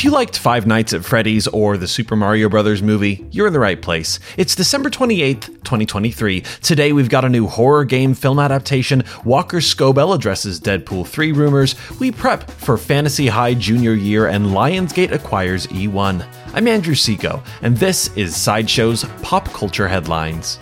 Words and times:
If 0.00 0.04
you 0.04 0.12
liked 0.12 0.38
Five 0.38 0.66
Nights 0.66 0.94
at 0.94 1.04
Freddy's 1.04 1.46
or 1.48 1.76
the 1.76 1.86
Super 1.86 2.16
Mario 2.16 2.48
Bros. 2.48 2.80
movie, 2.80 3.28
you're 3.32 3.48
in 3.48 3.52
the 3.52 3.60
right 3.60 3.82
place. 3.82 4.18
It's 4.38 4.54
December 4.54 4.88
28th, 4.88 5.48
2023. 5.62 6.40
Today 6.62 6.94
we've 6.94 7.10
got 7.10 7.26
a 7.26 7.28
new 7.28 7.46
horror 7.46 7.84
game 7.84 8.14
film 8.14 8.38
adaptation. 8.38 9.04
Walker 9.26 9.58
Scobell 9.58 10.14
addresses 10.14 10.58
Deadpool 10.58 11.06
3 11.06 11.32
rumors. 11.32 11.74
We 12.00 12.12
prep 12.12 12.50
for 12.50 12.78
Fantasy 12.78 13.26
High 13.26 13.52
Junior 13.52 13.92
Year 13.92 14.28
and 14.28 14.46
Lionsgate 14.46 15.12
acquires 15.12 15.66
eOne. 15.66 16.26
I'm 16.54 16.66
Andrew 16.66 16.94
Seco, 16.94 17.42
and 17.60 17.76
this 17.76 18.08
is 18.16 18.34
Sideshow's 18.34 19.04
Pop 19.20 19.52
Culture 19.52 19.86
Headlines. 19.86 20.58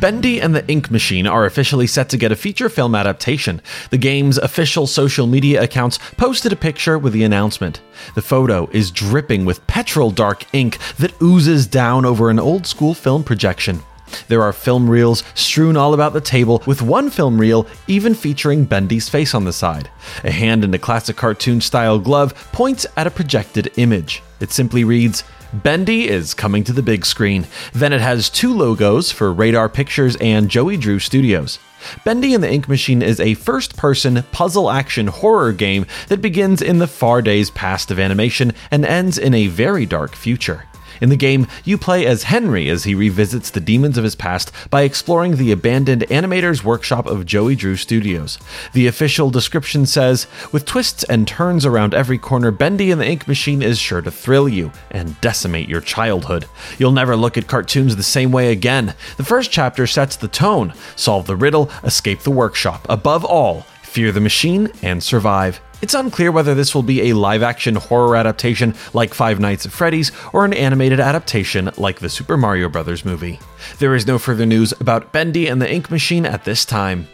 Bendy 0.00 0.40
and 0.40 0.54
the 0.54 0.66
Ink 0.70 0.92
Machine 0.92 1.26
are 1.26 1.44
officially 1.44 1.88
set 1.88 2.08
to 2.10 2.16
get 2.16 2.30
a 2.30 2.36
feature 2.36 2.68
film 2.68 2.94
adaptation. 2.94 3.60
The 3.90 3.98
game's 3.98 4.38
official 4.38 4.86
social 4.86 5.26
media 5.26 5.60
accounts 5.60 5.98
posted 6.16 6.52
a 6.52 6.56
picture 6.56 7.00
with 7.00 7.12
the 7.12 7.24
announcement. 7.24 7.80
The 8.14 8.22
photo 8.22 8.68
is 8.70 8.92
dripping 8.92 9.44
with 9.44 9.66
petrol 9.66 10.12
dark 10.12 10.44
ink 10.54 10.78
that 10.98 11.20
oozes 11.20 11.66
down 11.66 12.04
over 12.04 12.30
an 12.30 12.38
old 12.38 12.64
school 12.64 12.94
film 12.94 13.24
projection. 13.24 13.80
There 14.28 14.42
are 14.42 14.52
film 14.52 14.88
reels 14.88 15.24
strewn 15.34 15.76
all 15.76 15.94
about 15.94 16.12
the 16.12 16.20
table, 16.20 16.62
with 16.64 16.80
one 16.80 17.10
film 17.10 17.38
reel 17.38 17.66
even 17.88 18.14
featuring 18.14 18.64
Bendy's 18.64 19.08
face 19.08 19.34
on 19.34 19.44
the 19.44 19.52
side. 19.52 19.90
A 20.22 20.30
hand 20.30 20.62
in 20.62 20.72
a 20.74 20.78
classic 20.78 21.16
cartoon 21.16 21.60
style 21.60 21.98
glove 21.98 22.34
points 22.52 22.86
at 22.96 23.08
a 23.08 23.10
projected 23.10 23.72
image. 23.76 24.22
It 24.40 24.52
simply 24.52 24.84
reads, 24.84 25.24
Bendy 25.54 26.06
is 26.08 26.34
coming 26.34 26.62
to 26.64 26.74
the 26.74 26.82
big 26.82 27.06
screen. 27.06 27.46
Then 27.72 27.94
it 27.94 28.02
has 28.02 28.28
two 28.28 28.52
logos 28.52 29.10
for 29.10 29.32
Radar 29.32 29.70
Pictures 29.70 30.14
and 30.16 30.50
Joey 30.50 30.76
Drew 30.76 30.98
Studios. 30.98 31.58
Bendy 32.04 32.34
and 32.34 32.44
the 32.44 32.52
Ink 32.52 32.68
Machine 32.68 33.00
is 33.00 33.18
a 33.18 33.32
first 33.32 33.74
person 33.74 34.24
puzzle 34.30 34.70
action 34.70 35.06
horror 35.06 35.52
game 35.52 35.86
that 36.08 36.20
begins 36.20 36.60
in 36.60 36.80
the 36.80 36.86
far 36.86 37.22
days 37.22 37.50
past 37.50 37.90
of 37.90 37.98
animation 37.98 38.52
and 38.70 38.84
ends 38.84 39.16
in 39.16 39.32
a 39.32 39.46
very 39.46 39.86
dark 39.86 40.14
future. 40.14 40.67
In 41.00 41.08
the 41.08 41.16
game, 41.16 41.46
you 41.64 41.78
play 41.78 42.06
as 42.06 42.24
Henry 42.24 42.68
as 42.68 42.84
he 42.84 42.94
revisits 42.94 43.50
the 43.50 43.60
demons 43.60 43.98
of 43.98 44.04
his 44.04 44.14
past 44.14 44.52
by 44.70 44.82
exploring 44.82 45.36
the 45.36 45.52
abandoned 45.52 46.02
animator's 46.10 46.64
workshop 46.64 47.06
of 47.06 47.26
Joey 47.26 47.54
Drew 47.54 47.76
Studios. 47.76 48.38
The 48.72 48.86
official 48.86 49.30
description 49.30 49.86
says 49.86 50.26
With 50.52 50.64
twists 50.64 51.04
and 51.04 51.26
turns 51.26 51.64
around 51.64 51.94
every 51.94 52.18
corner, 52.18 52.50
Bendy 52.50 52.90
and 52.90 53.00
the 53.00 53.06
Ink 53.06 53.28
Machine 53.28 53.62
is 53.62 53.78
sure 53.78 54.02
to 54.02 54.10
thrill 54.10 54.48
you 54.48 54.72
and 54.90 55.20
decimate 55.20 55.68
your 55.68 55.80
childhood. 55.80 56.46
You'll 56.78 56.92
never 56.92 57.16
look 57.16 57.36
at 57.36 57.46
cartoons 57.46 57.96
the 57.96 58.02
same 58.02 58.32
way 58.32 58.52
again. 58.52 58.94
The 59.16 59.24
first 59.24 59.50
chapter 59.50 59.86
sets 59.86 60.16
the 60.16 60.28
tone 60.28 60.72
solve 60.96 61.26
the 61.26 61.36
riddle, 61.36 61.70
escape 61.84 62.20
the 62.20 62.30
workshop. 62.30 62.86
Above 62.88 63.24
all, 63.24 63.62
fear 63.82 64.12
the 64.12 64.20
machine 64.20 64.70
and 64.82 65.02
survive. 65.02 65.60
It's 65.80 65.94
unclear 65.94 66.32
whether 66.32 66.54
this 66.54 66.74
will 66.74 66.82
be 66.82 67.08
a 67.08 67.14
live 67.14 67.42
action 67.42 67.76
horror 67.76 68.16
adaptation 68.16 68.74
like 68.94 69.14
Five 69.14 69.38
Nights 69.38 69.64
at 69.64 69.72
Freddy's 69.72 70.10
or 70.32 70.44
an 70.44 70.52
animated 70.52 70.98
adaptation 70.98 71.70
like 71.76 72.00
the 72.00 72.08
Super 72.08 72.36
Mario 72.36 72.68
Bros. 72.68 73.04
movie. 73.04 73.38
There 73.78 73.94
is 73.94 74.06
no 74.06 74.18
further 74.18 74.44
news 74.44 74.72
about 74.80 75.12
Bendy 75.12 75.46
and 75.46 75.62
the 75.62 75.72
Ink 75.72 75.90
Machine 75.90 76.26
at 76.26 76.44
this 76.44 76.64
time. 76.64 77.06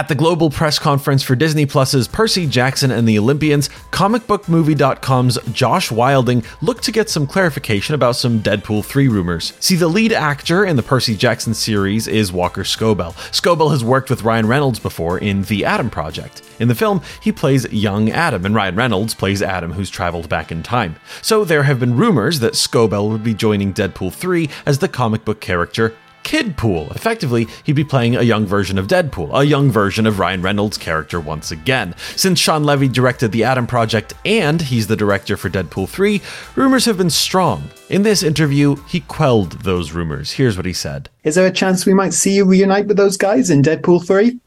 At 0.00 0.08
the 0.08 0.14
global 0.14 0.48
press 0.48 0.78
conference 0.78 1.22
for 1.22 1.36
Disney 1.36 1.66
Plus's 1.66 2.08
Percy 2.08 2.46
Jackson 2.46 2.90
and 2.90 3.06
the 3.06 3.18
Olympians, 3.18 3.68
comicbookmovie.com's 3.90 5.38
Josh 5.52 5.92
Wilding 5.92 6.42
looked 6.62 6.84
to 6.84 6.90
get 6.90 7.10
some 7.10 7.26
clarification 7.26 7.94
about 7.94 8.16
some 8.16 8.40
Deadpool 8.40 8.82
3 8.82 9.08
rumors. 9.08 9.52
See, 9.60 9.76
the 9.76 9.88
lead 9.88 10.14
actor 10.14 10.64
in 10.64 10.76
the 10.76 10.82
Percy 10.82 11.14
Jackson 11.14 11.52
series 11.52 12.08
is 12.08 12.32
Walker 12.32 12.62
Scobell. 12.62 13.12
Scobell 13.30 13.72
has 13.72 13.84
worked 13.84 14.08
with 14.08 14.22
Ryan 14.22 14.46
Reynolds 14.46 14.78
before 14.78 15.18
in 15.18 15.42
The 15.42 15.66
Adam 15.66 15.90
Project. 15.90 16.40
In 16.60 16.68
the 16.68 16.74
film, 16.74 17.02
he 17.20 17.30
plays 17.30 17.70
young 17.70 18.10
Adam, 18.10 18.46
and 18.46 18.54
Ryan 18.54 18.76
Reynolds 18.76 19.14
plays 19.14 19.42
Adam 19.42 19.72
who's 19.72 19.90
traveled 19.90 20.30
back 20.30 20.50
in 20.50 20.62
time. 20.62 20.96
So 21.20 21.44
there 21.44 21.64
have 21.64 21.78
been 21.78 21.94
rumors 21.94 22.40
that 22.40 22.54
Scobell 22.54 23.10
would 23.10 23.22
be 23.22 23.34
joining 23.34 23.74
Deadpool 23.74 24.14
3 24.14 24.48
as 24.64 24.78
the 24.78 24.88
comic 24.88 25.26
book 25.26 25.42
character 25.42 25.94
Kidpool. 26.30 26.94
Effectively, 26.94 27.48
he'd 27.64 27.72
be 27.72 27.82
playing 27.82 28.14
a 28.14 28.22
young 28.22 28.46
version 28.46 28.78
of 28.78 28.86
Deadpool, 28.86 29.36
a 29.36 29.44
young 29.44 29.68
version 29.68 30.06
of 30.06 30.20
Ryan 30.20 30.42
Reynolds' 30.42 30.78
character 30.78 31.18
once 31.18 31.50
again. 31.50 31.92
Since 32.14 32.38
Shawn 32.38 32.62
Levy 32.62 32.86
directed 32.86 33.32
The 33.32 33.42
Adam 33.42 33.66
Project 33.66 34.14
and 34.24 34.62
he's 34.62 34.86
the 34.86 34.94
director 34.94 35.36
for 35.36 35.50
Deadpool 35.50 35.88
3, 35.88 36.22
rumors 36.54 36.84
have 36.84 36.96
been 36.96 37.10
strong. 37.10 37.68
In 37.88 38.04
this 38.04 38.22
interview, 38.22 38.76
he 38.86 39.00
quelled 39.00 39.64
those 39.64 39.90
rumors. 39.90 40.30
Here's 40.30 40.56
what 40.56 40.66
he 40.66 40.72
said 40.72 41.08
Is 41.24 41.34
there 41.34 41.46
a 41.48 41.50
chance 41.50 41.84
we 41.84 41.94
might 41.94 42.14
see 42.14 42.36
you 42.36 42.44
reunite 42.44 42.86
with 42.86 42.96
those 42.96 43.16
guys 43.16 43.50
in 43.50 43.60
Deadpool 43.60 44.06
3? 44.06 44.38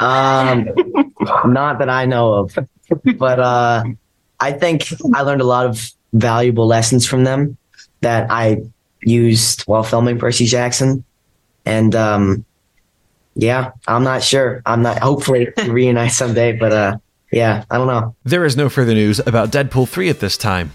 Um, 0.00 0.68
not 1.52 1.78
that 1.78 1.88
I 1.88 2.06
know 2.06 2.34
of, 2.34 2.58
but 3.16 3.38
uh, 3.38 3.84
I 4.40 4.50
think 4.50 4.88
I 5.14 5.22
learned 5.22 5.42
a 5.42 5.44
lot 5.44 5.64
of 5.64 5.92
valuable 6.12 6.66
lessons 6.66 7.06
from 7.06 7.22
them 7.22 7.56
that 8.00 8.26
I 8.32 8.62
used 9.08 9.62
while 9.62 9.82
filming 9.82 10.18
Percy 10.18 10.46
Jackson. 10.46 11.04
And 11.64 11.94
um, 11.94 12.44
yeah, 13.34 13.72
I'm 13.86 14.04
not 14.04 14.22
sure. 14.22 14.62
I'm 14.66 14.82
not 14.82 14.98
hopefully 14.98 15.48
reunite 15.66 16.12
someday, 16.12 16.52
but 16.52 16.72
uh, 16.72 16.98
yeah, 17.30 17.64
I 17.70 17.78
don't 17.78 17.86
know. 17.86 18.14
There 18.24 18.44
is 18.44 18.56
no 18.56 18.68
further 18.68 18.94
news 18.94 19.20
about 19.20 19.50
Deadpool 19.50 19.88
3 19.88 20.08
at 20.08 20.20
this 20.20 20.36
time. 20.36 20.72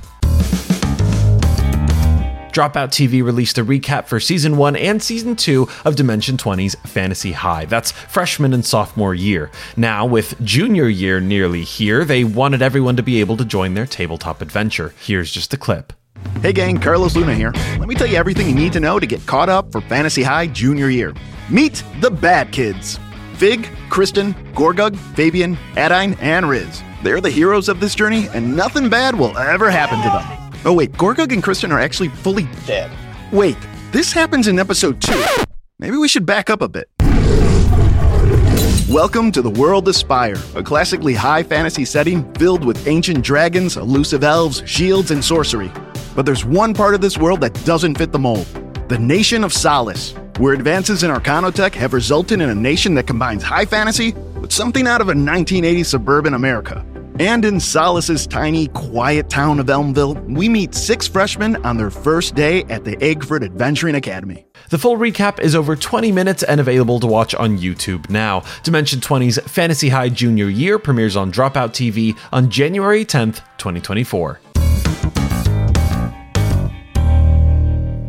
Dropout 2.54 2.90
TV 2.90 3.24
released 3.24 3.58
a 3.58 3.66
recap 3.66 4.06
for 4.06 4.20
season 4.20 4.58
1 4.58 4.76
and 4.76 5.02
season 5.02 5.36
2 5.36 5.68
of 5.86 5.96
Dimension 5.96 6.38
20's 6.38 6.76
Fantasy 6.86 7.32
High. 7.32 7.66
That's 7.66 7.92
freshman 7.92 8.54
and 8.54 8.64
sophomore 8.64 9.16
year. 9.16 9.50
Now, 9.76 10.06
with 10.06 10.40
junior 10.46 10.88
year 10.88 11.20
nearly 11.20 11.64
here, 11.64 12.06
they 12.06 12.24
wanted 12.24 12.62
everyone 12.62 12.96
to 12.98 13.04
be 13.04 13.20
able 13.20 13.38
to 13.38 13.46
join 13.46 13.74
their 13.74 13.88
tabletop 13.88 14.40
adventure. 14.40 14.94
Here's 15.02 15.32
just 15.32 15.52
a 15.56 15.58
clip. 15.58 15.94
Hey 16.42 16.54
gang, 16.54 16.78
Carlos 16.78 17.16
Luna 17.16 17.34
here. 17.34 17.52
Let 17.80 17.88
me 17.88 17.96
tell 17.96 18.08
you 18.08 18.18
everything 18.18 18.48
you 18.48 18.56
need 18.56 18.74
to 18.74 18.80
know 18.80 19.00
to 19.00 19.06
get 19.06 19.26
caught 19.26 19.50
up 19.50 19.72
for 19.72 19.82
Fantasy 19.82 20.24
High 20.24 20.48
junior 20.48 20.90
year. 20.90 21.14
Meet 21.50 21.84
the 22.02 22.12
bad 22.12 22.52
kids 22.52 23.00
Fig, 23.36 23.68
Kristen, 23.90 24.34
Gorgug, 24.54 24.96
Fabian, 25.16 25.58
Adaine, 25.76 26.18
and 26.22 26.48
Riz. 26.48 26.82
They're 27.04 27.22
the 27.22 27.30
heroes 27.30 27.68
of 27.68 27.80
this 27.80 27.96
journey, 27.96 28.30
and 28.34 28.56
nothing 28.56 28.90
bad 28.90 29.16
will 29.16 29.38
ever 29.38 29.70
happen 29.70 29.98
to 30.02 30.10
them. 30.10 30.62
Oh, 30.66 30.74
wait, 30.74 30.94
Gorgug 30.94 31.34
and 31.34 31.44
Kristen 31.44 31.72
are 31.72 31.80
actually 31.80 32.10
fully 32.10 32.48
dead. 32.66 32.90
Wait, 33.32 33.58
this 33.92 34.14
happens 34.14 34.48
in 34.48 34.60
episode 34.60 35.02
2. 35.02 35.26
Maybe 35.80 35.98
we 35.98 36.08
should 36.08 36.26
back 36.26 36.50
up 36.50 36.62
a 36.62 36.70
bit. 36.70 36.88
Welcome 38.90 39.32
to 39.32 39.42
the 39.42 39.50
World 39.50 39.88
Aspire, 39.88 40.38
a 40.56 40.64
classically 40.64 41.14
high 41.14 41.44
fantasy 41.44 41.84
setting 41.84 42.32
filled 42.36 42.64
with 42.64 42.88
ancient 42.88 43.24
dragons, 43.24 43.76
elusive 43.76 44.24
elves, 44.24 44.62
shields, 44.66 45.12
and 45.12 45.24
sorcery. 45.24 45.72
But 46.16 46.26
there's 46.26 46.46
one 46.46 46.74
part 46.74 46.96
of 46.96 47.02
this 47.02 47.18
world 47.18 47.42
that 47.42 47.54
doesn't 47.66 47.98
fit 47.98 48.12
the 48.12 48.20
mold 48.20 48.48
the 48.90 49.00
Nation 49.00 49.44
of 49.44 49.54
Solace, 49.54 50.14
where 50.38 50.54
advances 50.54 51.04
in 51.04 51.10
Arcanotech 51.10 51.74
have 51.74 51.94
resulted 51.94 52.42
in 52.42 52.50
a 52.50 52.56
nation 52.56 52.94
that 52.96 53.08
combines 53.08 53.42
high 53.42 53.66
fantasy 53.66 54.12
with 54.40 54.52
something 54.52 54.88
out 54.88 55.02
of 55.02 55.10
a 55.10 55.14
1980s 55.14 55.86
suburban 55.88 56.34
America. 56.34 56.86
And 57.20 57.46
in 57.46 57.60
Solace's 57.60 58.28
tiny, 58.28 58.68
quiet 58.70 59.30
town 59.30 59.60
of 59.60 59.68
Elmville, 59.68 60.16
we 60.28 60.50
meet 60.50 60.76
six 60.76 61.08
freshmen 61.08 61.56
on 61.66 61.78
their 61.78 61.90
first 61.90 62.36
day 62.36 62.64
at 62.66 62.84
the 62.84 62.98
Aguefort 62.98 63.44
Adventuring 63.44 63.96
Academy. 63.96 64.46
The 64.70 64.78
full 64.78 64.98
recap 64.98 65.40
is 65.40 65.56
over 65.56 65.76
20 65.76 66.12
minutes 66.12 66.44
and 66.44 66.60
available 66.60 67.00
to 67.00 67.08
watch 67.08 67.34
on 67.36 67.58
YouTube 67.58 68.10
now. 68.10 68.44
Dimension 68.64 69.00
20's 69.00 69.38
Fantasy 69.52 69.90
High 69.90 70.10
Junior 70.10 70.50
Year 70.50 70.78
premieres 70.78 71.16
on 71.16 71.32
Dropout 71.32 71.70
TV 71.70 72.18
on 72.32 72.50
January 72.50 73.06
10th, 73.06 73.38
2024. 73.58 74.40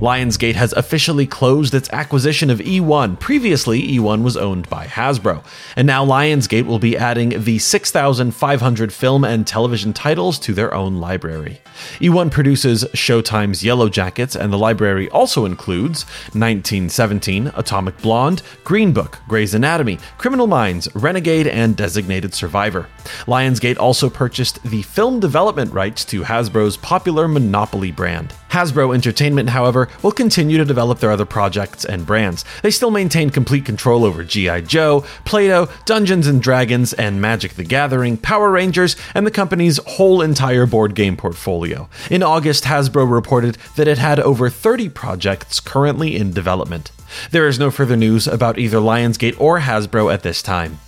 Lionsgate 0.00 0.56
has 0.56 0.72
officially 0.72 1.26
closed 1.26 1.72
its 1.72 1.88
acquisition 1.90 2.50
of 2.50 2.58
eOne. 2.58 3.18
Previously, 3.18 3.80
eOne 3.96 4.22
was 4.22 4.36
owned 4.36 4.68
by 4.68 4.86
Hasbro. 4.86 5.44
And 5.76 5.86
now 5.86 6.04
Lionsgate 6.04 6.66
will 6.66 6.80
be 6.80 6.96
adding 6.96 7.44
the 7.44 7.58
6,500 7.58 8.92
film 8.92 9.24
and 9.24 9.46
television 9.46 9.92
titles 9.92 10.38
to 10.40 10.52
their 10.52 10.74
own 10.74 10.96
library. 10.96 11.60
E1 12.00 12.30
produces 12.30 12.84
Showtime's 12.92 13.62
Yellowjackets, 13.62 14.38
and 14.38 14.52
the 14.52 14.58
library 14.58 15.08
also 15.10 15.44
includes 15.44 16.04
1917, 16.32 17.52
Atomic 17.54 17.96
Blonde, 17.98 18.42
Green 18.64 18.92
Book, 18.92 19.18
Grey's 19.28 19.54
Anatomy, 19.54 19.98
Criminal 20.18 20.46
Minds, 20.46 20.88
Renegade, 20.94 21.46
and 21.46 21.76
Designated 21.76 22.34
Survivor. 22.34 22.88
Lionsgate 23.26 23.78
also 23.78 24.10
purchased 24.10 24.62
the 24.64 24.82
film 24.82 25.20
development 25.20 25.72
rights 25.72 26.04
to 26.06 26.22
Hasbro's 26.22 26.76
popular 26.76 27.28
Monopoly 27.28 27.92
brand. 27.92 28.34
Hasbro 28.50 28.94
Entertainment, 28.94 29.48
however, 29.48 29.83
will 30.02 30.12
continue 30.12 30.58
to 30.58 30.64
develop 30.64 31.00
their 31.00 31.10
other 31.10 31.24
projects 31.24 31.84
and 31.84 32.06
brands. 32.06 32.44
They 32.62 32.70
still 32.70 32.90
maintain 32.90 33.30
complete 33.30 33.64
control 33.64 34.04
over 34.04 34.24
G.I. 34.24 34.62
Joe, 34.62 35.04
Play 35.24 35.48
Doh, 35.48 35.68
Dungeons 35.84 36.26
and 36.26 36.42
Dragons, 36.42 36.92
and 36.92 37.20
Magic 37.20 37.54
the 37.54 37.64
Gathering, 37.64 38.16
Power 38.16 38.50
Rangers, 38.50 38.96
and 39.14 39.26
the 39.26 39.30
company's 39.30 39.78
whole 39.86 40.22
entire 40.22 40.66
board 40.66 40.94
game 40.94 41.16
portfolio. 41.16 41.88
In 42.10 42.22
August, 42.22 42.64
Hasbro 42.64 43.10
reported 43.10 43.56
that 43.76 43.88
it 43.88 43.98
had 43.98 44.20
over 44.20 44.50
30 44.50 44.88
projects 44.90 45.60
currently 45.60 46.16
in 46.16 46.32
development. 46.32 46.90
There 47.30 47.46
is 47.46 47.58
no 47.58 47.70
further 47.70 47.96
news 47.96 48.26
about 48.26 48.58
either 48.58 48.78
Lionsgate 48.78 49.40
or 49.40 49.60
Hasbro 49.60 50.12
at 50.12 50.22
this 50.22 50.42
time. 50.42 50.78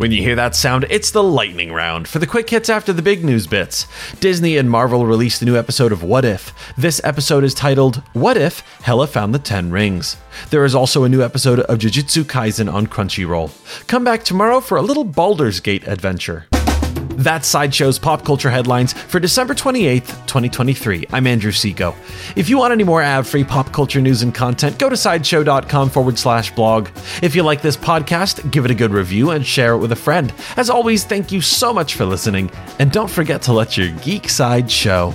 When 0.00 0.12
you 0.12 0.22
hear 0.22 0.36
that 0.36 0.56
sound, 0.56 0.86
it's 0.88 1.10
the 1.10 1.22
lightning 1.22 1.74
round 1.74 2.08
for 2.08 2.20
the 2.20 2.26
quick 2.26 2.48
hits 2.48 2.70
after 2.70 2.90
the 2.90 3.02
big 3.02 3.22
news 3.22 3.46
bits. 3.46 3.86
Disney 4.18 4.56
and 4.56 4.70
Marvel 4.70 5.04
released 5.04 5.42
a 5.42 5.44
new 5.44 5.58
episode 5.58 5.92
of 5.92 6.02
What 6.02 6.24
If. 6.24 6.54
This 6.74 7.02
episode 7.04 7.44
is 7.44 7.52
titled 7.52 7.96
What 8.14 8.38
If 8.38 8.60
Hela 8.80 9.06
Found 9.08 9.34
the 9.34 9.38
Ten 9.38 9.70
Rings. 9.70 10.16
There 10.48 10.64
is 10.64 10.74
also 10.74 11.04
a 11.04 11.08
new 11.10 11.22
episode 11.22 11.60
of 11.60 11.80
Jujutsu 11.80 12.24
Kaisen 12.24 12.72
on 12.72 12.86
Crunchyroll. 12.86 13.50
Come 13.88 14.02
back 14.02 14.22
tomorrow 14.22 14.60
for 14.60 14.78
a 14.78 14.82
little 14.82 15.04
Baldur's 15.04 15.60
Gate 15.60 15.86
adventure. 15.86 16.46
That's 17.16 17.48
Sideshow's 17.48 17.98
pop 17.98 18.24
culture 18.24 18.50
headlines 18.50 18.92
for 18.92 19.20
December 19.20 19.54
28th, 19.54 20.08
2023. 20.26 21.06
I'm 21.12 21.26
Andrew 21.26 21.52
Seco. 21.52 21.94
If 22.36 22.48
you 22.48 22.58
want 22.58 22.72
any 22.72 22.84
more 22.84 23.02
ad 23.02 23.26
free 23.26 23.44
pop 23.44 23.72
culture 23.72 24.00
news 24.00 24.22
and 24.22 24.34
content, 24.34 24.78
go 24.78 24.88
to 24.88 24.96
sideshow.com 24.96 25.90
forward 25.90 26.18
slash 26.18 26.54
blog. 26.54 26.88
If 27.22 27.34
you 27.34 27.42
like 27.42 27.62
this 27.62 27.76
podcast, 27.76 28.50
give 28.50 28.64
it 28.64 28.70
a 28.70 28.74
good 28.74 28.92
review 28.92 29.30
and 29.30 29.44
share 29.44 29.74
it 29.74 29.78
with 29.78 29.92
a 29.92 29.96
friend. 29.96 30.32
As 30.56 30.70
always, 30.70 31.04
thank 31.04 31.30
you 31.30 31.40
so 31.40 31.74
much 31.74 31.94
for 31.94 32.04
listening, 32.04 32.50
and 32.78 32.90
don't 32.90 33.10
forget 33.10 33.42
to 33.42 33.52
let 33.52 33.76
your 33.76 33.90
geek 33.98 34.28
side 34.28 34.70
show. 34.70 35.14